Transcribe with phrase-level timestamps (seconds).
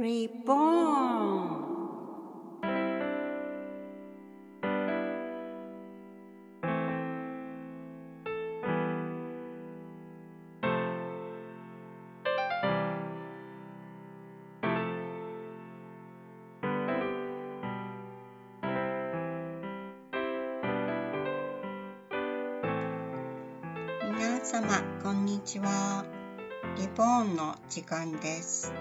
[0.00, 1.60] Reborn
[24.16, 26.06] 皆様こんにちは。
[26.78, 28.72] リボーンの時間です。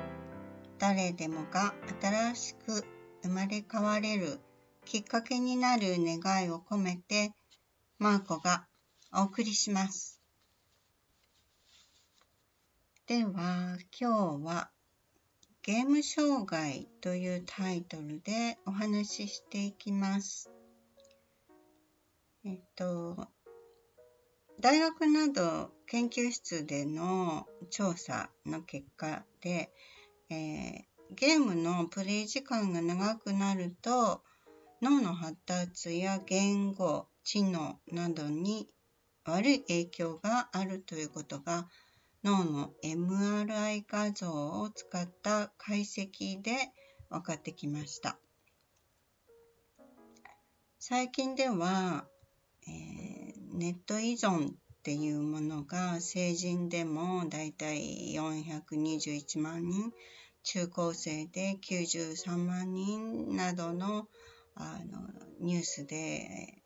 [0.80, 2.84] 誰でもが新しく
[3.22, 4.40] 生まれ変われる
[4.86, 7.34] きっかけになる願いを込めて
[8.00, 8.66] マーコが
[9.14, 10.20] お送りします
[13.06, 14.70] では今日は
[15.62, 20.50] ゲーム障害というタイトルでお話ししていきます。
[22.46, 23.28] えっと、
[24.60, 29.72] 大学など研究室での調査の結果で、
[30.30, 30.84] えー、
[31.16, 34.22] ゲームのプレイ時間が長くなると
[34.82, 38.70] 脳の発達や言語、知能などに
[39.26, 41.68] 悪い影響があるということが
[42.24, 46.52] 脳の MRI 画像を使った解析で
[47.10, 48.18] 分かってきました。
[50.80, 52.06] 最近では、
[52.68, 53.10] えー
[53.60, 54.54] ネット依存
[54.90, 59.94] っていうものが成人でもだいたい421万人
[60.42, 64.08] 中高生で93万人などの
[64.56, 65.08] あの
[65.42, 66.64] ニュースで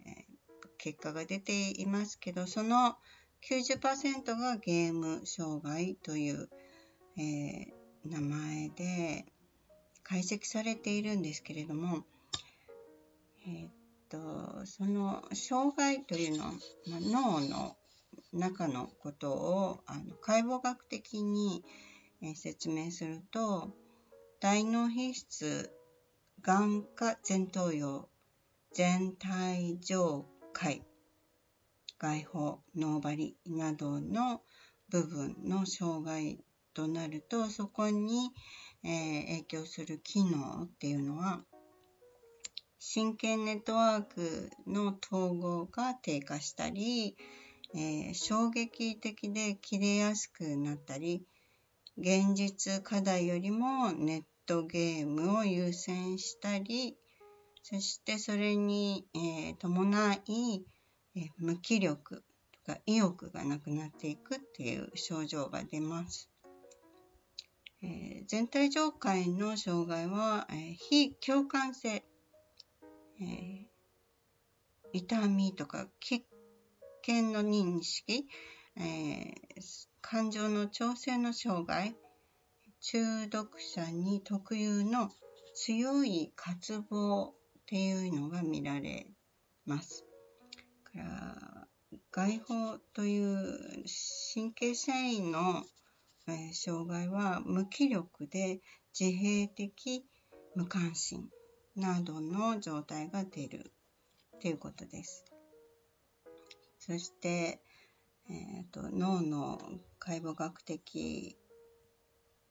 [0.78, 2.96] 結果が出ていますけどその
[3.50, 6.48] 90%がゲーム障害という、
[7.18, 9.26] えー、名前で
[10.04, 12.06] 解析されているんですけれども、
[13.46, 16.52] えーと、その障害というのは、
[16.88, 17.76] まあ、脳の
[18.34, 21.64] 中のことをあの解剖学的に、
[22.22, 23.76] え説明すると
[24.40, 25.72] 大脳皮質
[26.42, 28.08] 眼下前頭葉
[28.72, 30.84] 全体上界
[32.00, 34.42] 外包脳張りなどの
[34.90, 36.40] 部分の障害
[36.74, 38.32] となるとそこに、
[38.84, 41.44] えー、影響する機能っていうのは
[42.94, 47.16] 神経ネットワークの統合が低下したり、
[47.76, 51.26] えー、衝撃的で切れやすくなったり、
[51.98, 56.98] 現実課題よりもネットゲームを優先したり、
[57.64, 60.66] そしてそれに、えー、伴い、
[61.16, 62.24] えー、無気力
[62.66, 66.30] とか意欲がなくなっていくっていう症状が出ます。
[67.82, 72.04] えー、全体上界の障害は、えー、非共感性
[73.22, 73.66] えー、
[74.92, 76.24] 痛みとか危
[77.06, 78.28] 険の認識、
[78.78, 79.34] えー、
[80.02, 81.96] 感情の調整の障害、
[82.80, 85.12] 中毒者に特有の
[85.54, 87.34] 強い渇望っ
[87.66, 89.08] ていうのが見られ
[89.66, 90.06] ます。
[90.84, 91.68] から
[92.12, 93.86] 外包という
[94.34, 95.64] 神経繊維の、
[96.28, 98.62] えー、障害は無気力で
[98.98, 100.06] 自閉的
[100.56, 101.30] 無関心
[101.76, 103.72] などの状態が出る
[104.42, 105.33] ということです。
[106.86, 107.62] そして、
[108.30, 109.58] えーと、脳の
[110.00, 111.38] 解剖学的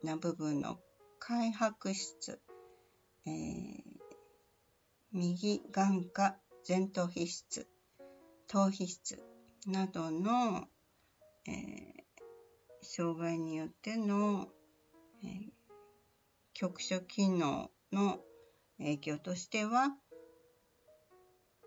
[0.03, 0.79] な部分の
[1.19, 2.41] 開白質、
[3.27, 3.83] えー、
[5.13, 7.69] 右眼下前頭皮質
[8.49, 9.23] 頭皮質
[9.67, 10.67] などの、
[11.47, 11.53] えー、
[12.81, 14.49] 障害によっての、
[15.23, 15.51] えー、
[16.55, 18.19] 局所機能の
[18.79, 19.95] 影響としては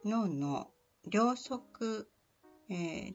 [0.04, 0.72] 脳の
[1.08, 2.08] 両側、
[2.70, 3.14] えー、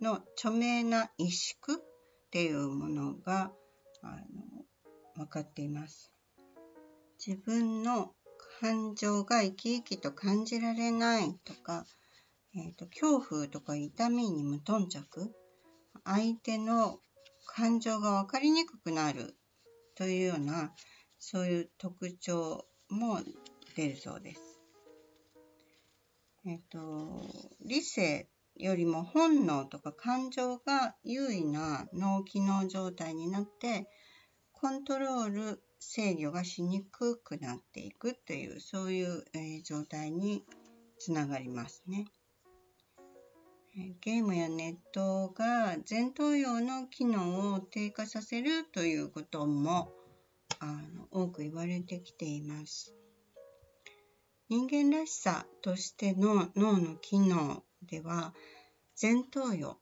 [0.00, 1.82] の著名な萎縮っ
[2.30, 3.52] ていうものが
[4.02, 4.64] あの
[5.16, 6.12] 分かっています。
[7.24, 8.12] 自分の
[8.60, 11.86] 感情が生き生きと感じられないとか、
[12.54, 15.34] えーと、恐怖とか痛みに無頓着
[16.04, 17.00] 相手の
[17.46, 19.36] 感情が分かりにくくなる
[19.94, 20.72] というような
[21.18, 23.20] そういう特徴も
[23.74, 24.40] 出るそうです。
[26.46, 27.22] えっと、
[27.64, 33.88] 理性よりも本能とか感情が優位な脳機能状態になって
[34.52, 40.44] コントロール制御がしにくくなっていくというそういう、え、状態に
[40.98, 42.06] つながりますね。
[44.00, 49.92] ゲームやネットが前頭葉の機能を低下させるということも
[50.60, 52.94] あの多く言われてきています。
[54.48, 58.34] 人間らしさとしての脳の機能では
[59.00, 59.76] 前頭葉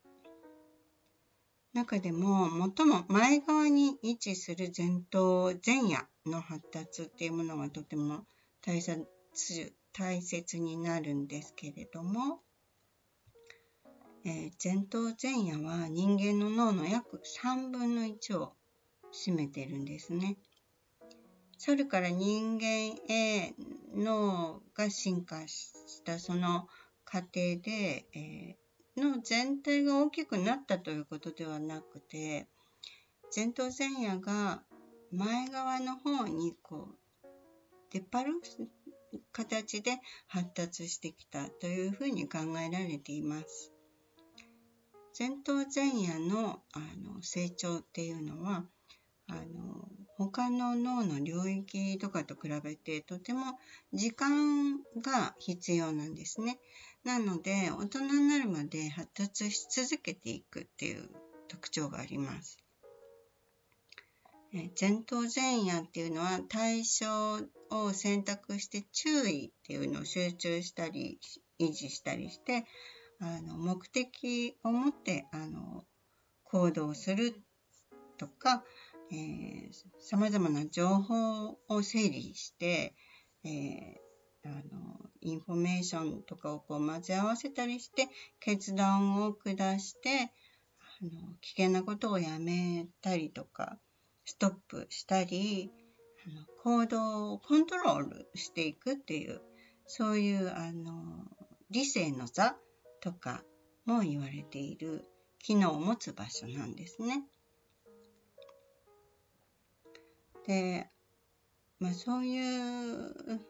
[1.74, 8.26] 中でも最も前側に位置する前頭前野の発達っていうものがとても
[8.64, 9.06] 大切
[9.92, 12.40] 大切になるんですけれども、
[14.24, 18.54] えー、前頭前野は人間の脳の約3分の1を
[19.12, 20.36] 占めてるんですね。
[21.58, 23.54] 猿から人間へ
[23.94, 26.68] 脳が進化したその
[27.14, 32.48] 過程で、えー、の全体が大きくなったということではなくて
[33.34, 34.64] 前頭前野が
[35.12, 36.88] 前側の方にこ
[37.22, 37.26] う
[37.92, 38.32] 出っ張る
[39.30, 43.70] 形で発達してきたというふうに考えられています。
[45.16, 48.64] 前頭前野のあの成長っていうのは
[49.28, 53.58] あの他の脳の領域とかと比べてとても
[53.92, 56.58] 時間が必要なんですね。
[57.04, 61.10] なので大人になるまで発達し続けていくっていう
[61.48, 62.58] 特徴があります。
[64.80, 67.40] 前頭前野っていうのは対象
[67.70, 71.18] を選択して注意っていうのを集中したり
[71.58, 72.64] 維持したりして
[73.20, 75.84] あの目的を持ってあの
[76.44, 77.34] 行動する
[78.16, 78.62] とか
[79.98, 82.94] さまざまな情報を整理して、
[83.44, 88.08] えー、あのインフォメーションとかをこう混ぜ合わせたりして
[88.40, 90.32] 決断を下して
[91.00, 93.78] あの危険なことをやめたりとか
[94.24, 95.70] ストップしたり
[96.26, 99.40] あの行動をコントロールしていくっていう
[99.86, 101.24] そういうあの
[101.70, 102.56] 理性の座
[103.00, 103.42] とか
[103.84, 105.04] も言われている
[105.38, 107.22] 機能を持つ場所なんですね。
[110.46, 110.90] で、
[111.80, 113.40] まあそういう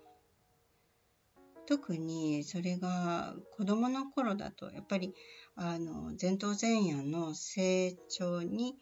[1.66, 5.14] 特にそれが子供の頃だとやっぱり
[5.56, 8.74] あの前頭前野の成長に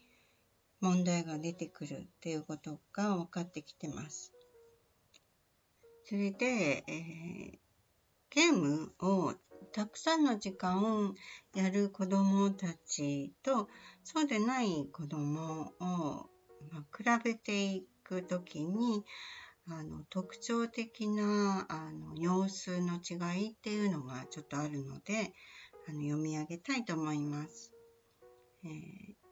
[0.80, 4.32] 問題が出てくるっていうことが分かってきてます。
[6.04, 7.58] それで、えー、
[8.30, 9.34] ゲームを
[9.72, 11.14] たくさんの時間を
[11.54, 13.68] やる子どもたちと
[14.02, 16.26] そうでない子どもを、
[16.70, 19.04] まあ、比べていくときに
[19.68, 25.32] あの特徴的なあの様子の違いっていうのがちょっとあるので
[25.88, 27.72] あの読み上げたいと思います、
[28.64, 28.70] えー、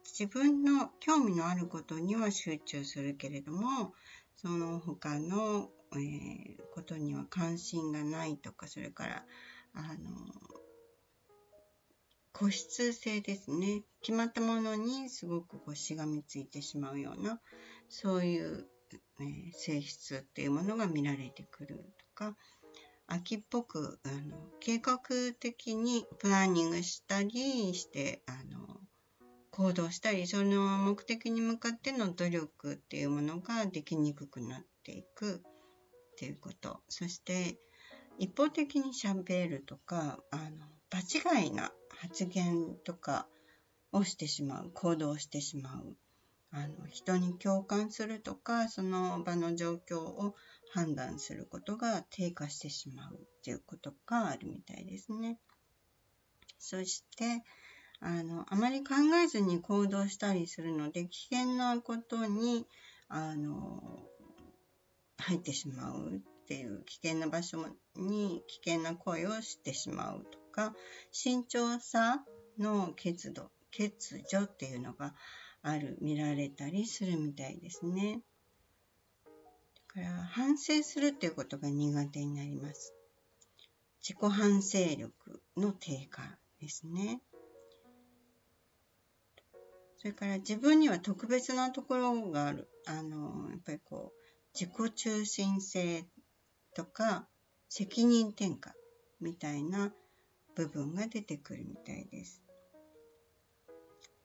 [0.05, 3.93] 自分の興味のあることには集中するけれども
[4.37, 9.25] その他の、えー、ことには関心がないとかそれから
[9.75, 10.60] あの
[12.33, 13.83] 固執性ですね。
[14.01, 17.41] 決まったものにすごくこうしがみついてしまうような
[17.89, 18.67] そういう、
[19.19, 22.37] ね、性質っていうものが見られてくるとか
[23.07, 25.01] 秋っぽくあの計画
[25.39, 28.81] 的にプランニングしたりしてあの
[29.51, 35.43] 行動したりその目的に向かっての努力っていうものができにくくなっていく
[36.13, 36.81] っていうこと。
[36.89, 37.59] そして
[38.19, 41.01] 一方的にしゃべるとかあの場
[41.41, 43.27] 違いな発言とか
[43.93, 45.97] をしてしまう行動をしてしまう
[46.51, 50.35] あの人に共感するとかその場の状況を
[50.73, 55.39] 判断することが低下してしまうっていうことがあるみたいですね。
[56.59, 57.45] そして
[58.01, 62.67] あのあまり考えずに行動したりするので危険なことに
[63.09, 64.01] あの
[65.19, 67.67] 入ってしまうっていう危険な場所
[67.97, 70.75] に危険な行為をしてしまうとか
[71.13, 72.25] 慎重さ
[72.59, 73.93] の欠如欠
[74.31, 75.15] 如っていうのが
[75.63, 78.21] ある見られたりするみたいですね。
[79.95, 82.95] だから反省するっていうことが苦手になります。
[84.03, 87.21] 自己反省力の低下ですね。
[89.99, 92.71] それから自分には特別なところがある。
[92.87, 94.21] あの、やっぱりこう、
[94.59, 96.07] 自己中心性
[96.75, 97.29] とか
[97.69, 98.59] 責任転嫁
[99.21, 99.93] みたいな
[100.55, 102.43] 部分が出てくるみたいです。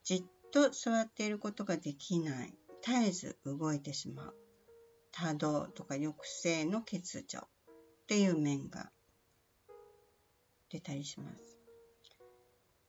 [0.03, 2.53] じっと座っていることができない。
[2.82, 4.36] 絶えず動いてしまう。
[5.12, 7.48] 多動とか抑制の欠如っ
[8.08, 8.91] ていう面が
[10.70, 11.58] 出たりします。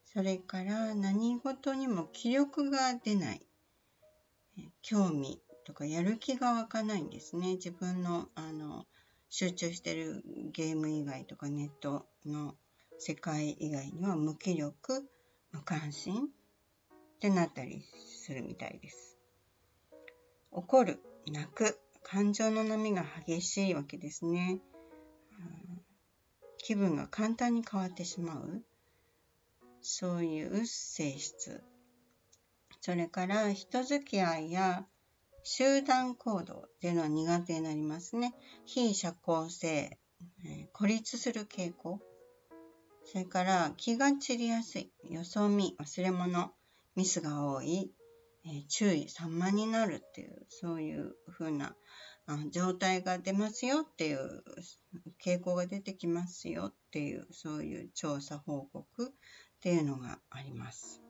[0.03, 3.41] それから何事にも気力が出ない。
[4.81, 7.53] 興味とかやる気が湧かないんですね。
[7.53, 8.85] 自分のあの
[9.29, 12.55] 集中してるゲーム以外とかネットの
[12.99, 15.07] 世界以外には無気力、
[15.51, 19.17] 無関心ってなったりするみたいです。
[20.51, 20.99] 怒る、
[21.31, 24.59] 泣く、感情の波が激しいわけですね。
[26.57, 28.63] 気分が簡単に変わってしまう。
[29.81, 31.63] そういう性質。
[32.81, 34.85] それから人付き合いや
[35.43, 38.33] 集団行動っていうのは苦手になりますね。
[38.65, 39.97] 非社交性、
[40.73, 42.01] 孤立する傾向。
[43.09, 46.51] それから気が散りやすい、よそ見、忘れ物、
[46.95, 47.89] ミスが多い、
[48.45, 51.75] えー、注意、散漫になるっていう、そういうふうな
[52.51, 54.43] 状態が出ますよっていう
[55.23, 59.11] 傾向が出てきますよっていうそういう調査報告っ
[59.61, 61.01] ていうのがあります。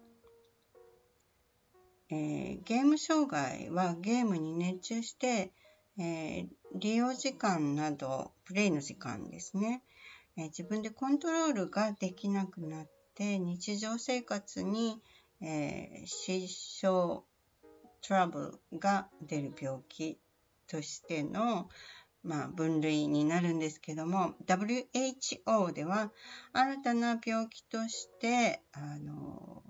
[2.09, 5.51] えー、ゲーム障害はゲームに熱中して、
[5.97, 9.81] えー、利用時間などプレイの時間ですね、
[10.38, 15.01] え、自分でコントロールができなくなって日常生活に、
[15.41, 16.48] え支
[16.79, 17.22] 障
[18.01, 20.20] トラブルが出る病気
[20.67, 21.70] としての、
[22.24, 26.12] まあ、分類になるんですけども WHO では
[26.53, 29.63] 新たな病気としてあの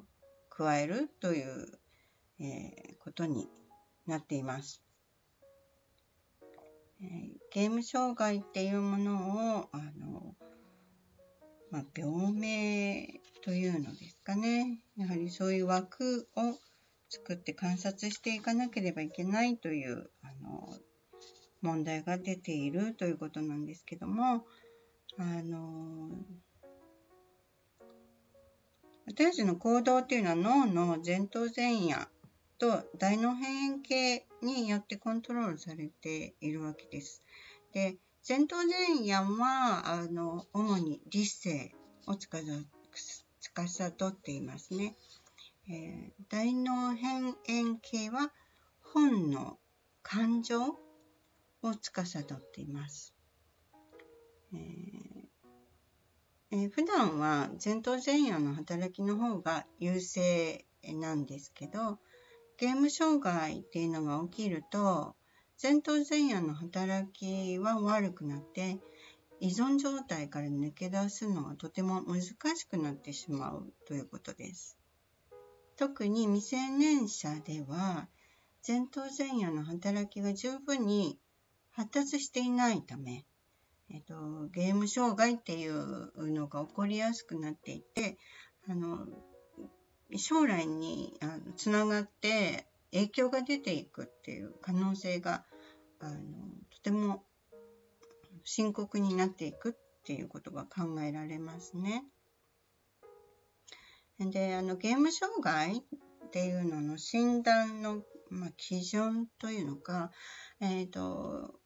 [0.50, 1.80] 加えるという、
[2.40, 3.48] えー、ことに
[4.08, 4.82] なっています。
[7.00, 10.36] えー、ゲーム障害っていうものをあの、
[11.72, 16.56] まあ、病名というのですかねやはりそういう枠を
[17.10, 20.78] 作って観察していかなければいけないというあの
[21.62, 24.46] 問題が出ているということなんですけども、
[25.18, 26.10] あの
[29.08, 32.08] 私たちの行動っていうのは脳の前頭前野
[32.60, 37.24] と大脳辺縁系によってコントロールされているわけです。
[37.74, 37.98] で
[38.30, 41.72] 前頭前野はあの主に理性
[42.08, 42.40] をつか
[43.70, 44.98] さどっていますね。
[45.70, 48.34] えー、大脳辺縁系は
[48.82, 49.58] 本能
[50.04, 53.14] 感情を司っています。
[54.54, 55.28] えー
[56.52, 61.98] えー、普段は前頭前野の働きの方が優勢なんですけど
[62.58, 65.16] ゲーム障害っていうのが起きると
[65.60, 68.78] 前頭前野の働きは悪くなって
[69.40, 74.78] 依存状態から抜け出すのはとても難しくなってしまうということです。
[75.76, 78.08] 特に未成年者では
[78.68, 81.18] 前頭前野の働きが十分に
[81.72, 83.26] 発達していないため、
[83.90, 88.18] えっと、ゲーム障害っていうのが起こりやすくなっていて、
[88.68, 89.08] あの、
[90.16, 95.46] 将来にあのつながって影響が出ていくっていう可能性が
[96.00, 96.16] あの
[96.70, 97.24] とても
[98.44, 102.06] 深刻になっていくっていうことが考えられますね。
[104.20, 110.12] であのゲーム障害っていうのの診断の、まあ、基準というのか、
[110.60, 111.60] えーと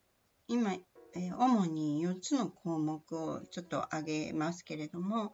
[0.52, 5.34] 今、えー、主に4つの項目をちょっと挙げますけれども、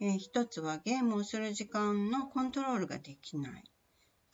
[0.00, 3.64] えー、1つはゲームをする時間のコントロールができない。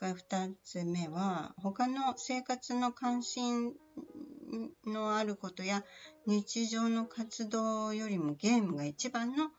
[0.02, 3.72] が2つ目は他の生活の関心
[4.84, 5.84] のあることや
[6.26, 9.50] 日常の活動よりもゲームが一番の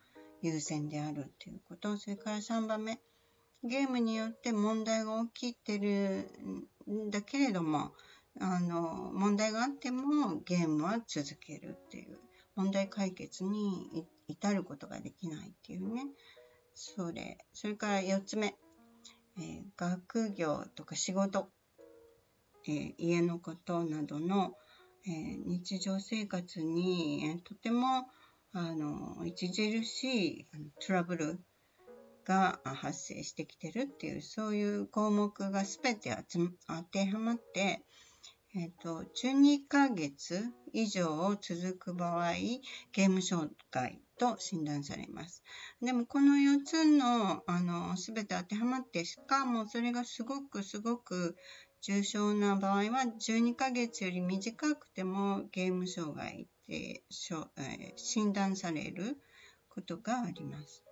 [0.41, 1.95] 優先であるということ。
[1.95, 2.99] それから3番目
[3.63, 6.27] ゲームによって問題が起きてる
[6.91, 7.93] んだけれども
[8.41, 12.19] あの問題があってもゲームは続けるっていう
[12.55, 16.03] 問題解決に至ることができないっていうね。
[16.73, 18.55] それそれから4つ目、
[19.39, 21.49] え、学業とか仕事、
[22.67, 24.55] え、家のことなどの、
[25.05, 28.07] え、日常生活に、えとても
[28.53, 30.47] あの著しい
[30.85, 31.39] トラブル
[32.23, 36.15] が発生してきてるっていうそういう項目が全て
[36.67, 37.83] 当てはまって
[38.55, 42.33] え、ー、と、12ヶ月以上続く場合、
[42.91, 45.43] ゲーム障害と診断されます。
[45.81, 51.35] でも、この4つの、あの、すべて当てはまって、しかもそれがすごくすごく
[51.81, 59.17] 重症な場合は、12ヶ月より短くてもゲーム障害で、えー、診断される
[59.69, 60.83] ことがあります。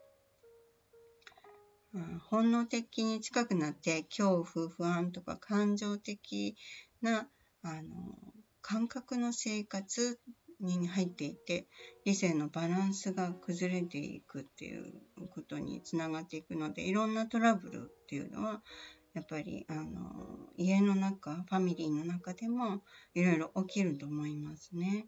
[2.29, 6.55] 本能的に近くなって恐怖不安とか感情的
[7.01, 7.27] な
[7.63, 8.15] あの
[8.61, 10.19] 感覚の生活
[10.61, 11.67] に入っていて
[12.05, 14.93] 理性のバランスが崩れていくっていう
[15.29, 18.61] ことにつながっていくのでいろんなトラブルっていうのは
[19.13, 19.81] やっぱりあの
[20.57, 22.81] 家の中ファミリーの中でも
[23.13, 25.07] いろいろ起きると思いますね。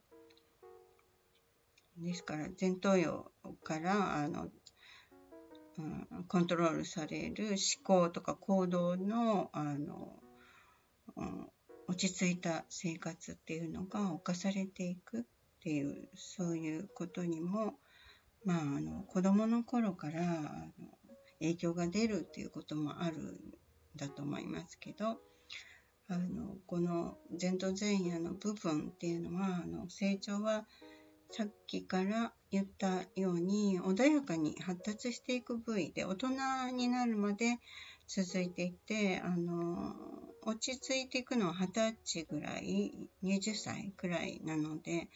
[1.98, 3.31] ですから前頭葉
[3.63, 4.50] からあの、
[5.77, 10.19] うん、コントロールされる思考とか行動のあの、
[11.15, 11.48] うん
[11.88, 15.25] 落ち着いた生活っていうのが侵されていく
[15.63, 17.75] っていうそういうことにも
[18.46, 20.24] まああの子どもの頃からあ
[20.77, 20.89] の
[21.39, 23.39] 影響が出るっていうこともあるん
[23.96, 25.17] だと思いますけど、
[26.08, 30.65] あの、この前頭前野の部分っていうのは、あの、成長は
[31.32, 36.27] さっきから言ったように穏やかに発達していく部位で大人
[36.75, 37.58] になるまで
[38.08, 39.96] 続いていて、あの、
[40.43, 45.10] 落ち着いていくのは20歳ぐらい、20歳くらいなので、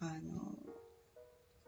[0.00, 0.56] あの、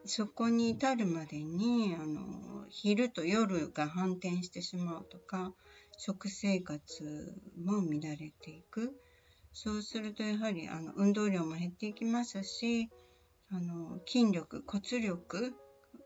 [0.04, 5.52] そこに至るまでに、あの、昼と夜が反転してしまうとか、
[5.98, 8.92] 食生活も乱れていく。
[9.52, 12.88] そうするとやはりあの運動量も減っていきますし、
[13.50, 15.54] あの筋力、骨力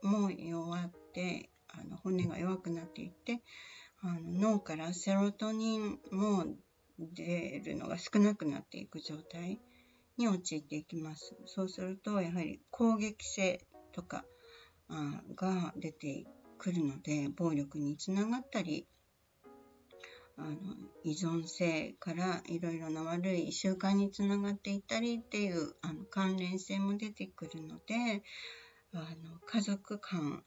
[0.03, 3.41] も弱って、あの骨が弱くなっていって、
[4.03, 6.47] あの脳からセロトニンも
[6.99, 9.61] 出るのが少なくなっていく状態
[10.17, 11.35] に陥っていきます。
[11.47, 14.25] そうすると、やはり攻撃性とか
[15.35, 16.25] が出て
[16.59, 18.87] くるので、暴力につながったり、
[20.39, 20.57] あの
[21.03, 28.23] 依存性からいろいろな悪い習慣につながっていったりっていうあの関連性も出てくるので
[28.93, 30.43] あの家族間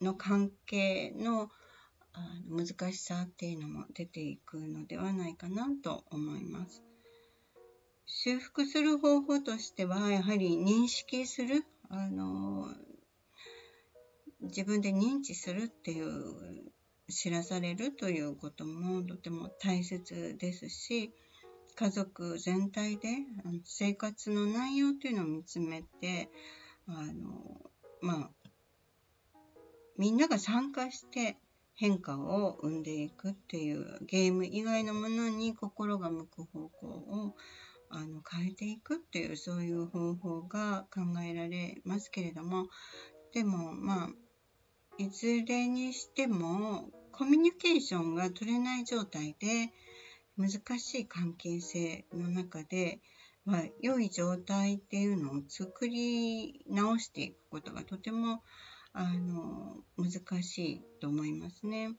[0.00, 1.50] の関係の
[2.48, 6.87] の難しさっていうのも出ていくのではないかなと思います。
[8.08, 12.68] 修復する方法としてはやはり認識するあの
[14.40, 16.72] 自分で認知するっていう
[17.10, 21.12] 知らされるということもとても大切ですし
[21.74, 23.08] 家族全体で
[23.64, 26.30] 生活の内容というのを見つめて
[26.86, 28.30] あのまあ
[29.98, 31.36] みんなが参加して
[31.74, 37.36] 変化を生んでいくっていうゲーム以外のものに心が向く方向を
[37.90, 42.68] あの変えていくっていうそういう方法が考えられますけれども
[43.32, 44.08] でもまあ
[44.98, 49.72] いずれにしてもコミュニケーションが取れない状態で
[50.36, 53.00] 難しい関係性の中で、
[53.44, 58.42] まあ、良い状態っていうのを作り直していくことがとても
[58.92, 61.92] あの難しいと思いますね。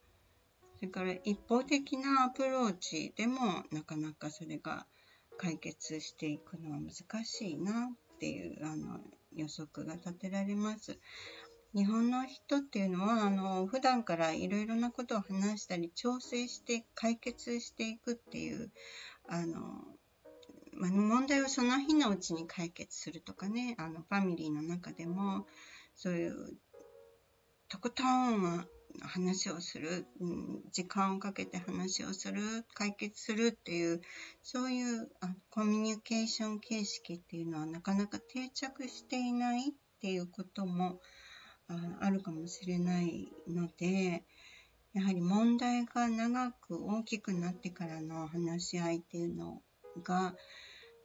[0.78, 4.88] それから一方的なアプローチでもなかなかそれが
[5.40, 9.00] 解決していくのは難しいなっていうあの
[9.34, 11.00] 予測が立てられます。
[11.74, 18.72] 日本の人っていうのはあの普段からいろいろなことを話したり調整して解決していくっていう
[19.28, 19.60] あの、
[20.74, 25.46] まあ、問題をその日のうちに解決するとかねあのファミリーの中でも
[25.96, 26.58] そういう
[27.70, 28.68] とことん
[29.02, 32.42] 話をする、うん、時間をかけて話をする
[32.74, 34.02] 解決するっていう
[34.42, 41.00] そういうあコミュニケーション形式っていうのはなかなか定着していないっていうことも
[41.68, 44.24] ああるかもしれないので
[44.94, 49.62] やはり問題が長く大きくなってからの話し合いっていうの
[50.04, 50.36] が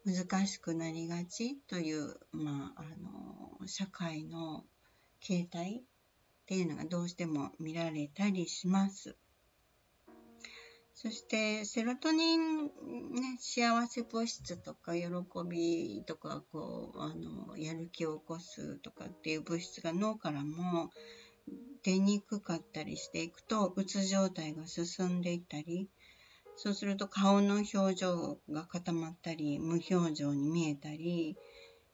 [0.06, 4.64] 難しくなりがちという、まあ、あの社会の
[5.20, 5.82] 形態
[6.44, 9.16] っていうのがどうしても見られたりします。
[10.92, 12.70] そしてセロトニン、ね、
[13.40, 15.08] 幸せ物質とか喜
[15.50, 20.90] びとかこうあのやる気を起こすとかっていう物質が脳からも
[21.82, 25.88] 出にくかったりしていくとうつ状態が進んでいったり
[26.56, 31.36] そうすると顔の表情が固まったり無表情に見えたり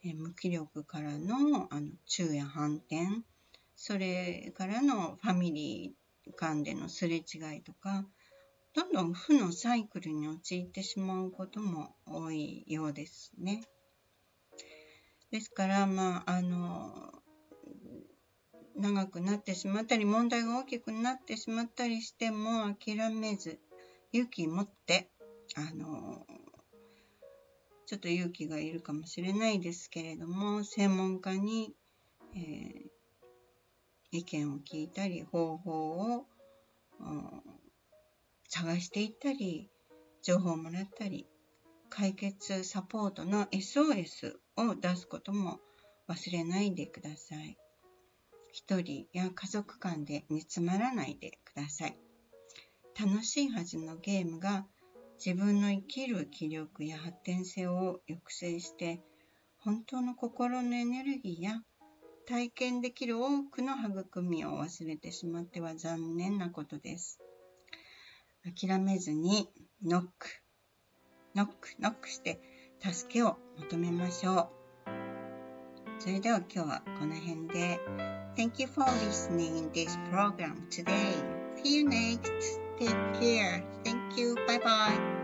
[0.05, 3.23] え無気力からのあの昼夜反転
[3.83, 8.05] それからのファミリー間でのすれ違いとか
[8.75, 13.65] どんどん負のサイクルに陥ってしまうことも多いようですね。
[15.31, 17.23] ですから、まあ、あの、
[18.77, 23.59] 長くなってしまったり、問題が大きくなってしまったりしても諦めず、
[24.13, 25.09] 勇気持って、
[25.57, 26.27] あの、
[27.87, 31.75] ちょっと勇気がいるかもしれないですけれども、専門家に、
[32.37, 33.00] えー、
[34.11, 36.27] 意見を聞いたり、方法を、
[38.49, 39.71] 探していったり、
[40.23, 41.27] 情報をもらったり、
[41.89, 45.61] 解決サポートの SOS を出すことも
[46.09, 47.57] 忘れないでください。
[48.53, 51.97] 一人や家族間で煮詰まらないでください。
[52.99, 54.67] 楽しいはずのゲームが
[55.25, 59.01] 自分の生きる気力や発展性を抑制して
[59.59, 61.63] 本当の心のエネルギーや
[62.27, 67.21] 体験できる多くの育みを忘れてしまっては残念なことです。
[68.45, 69.49] 諦めずに
[69.85, 70.29] ノック、
[71.35, 72.41] ノック、ノックして
[72.81, 74.49] 助けを求めましょう。
[75.99, 77.79] それでは今日はこの辺で
[78.37, 81.15] Thank you for listening this program today.
[81.63, 83.63] See you next Take care.
[83.85, 84.35] Thank you.
[84.47, 85.20] Bye bye.